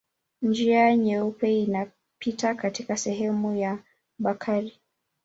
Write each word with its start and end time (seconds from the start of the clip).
Njia 0.41 0.95
Nyeupe 0.97 1.59
inapita 1.59 2.55
katika 2.55 2.97
sehemu 2.97 3.55
ya 3.55 3.79
Bakari. 4.19 4.79